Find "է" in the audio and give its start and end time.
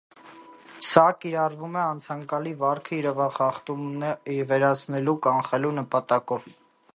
1.81-1.83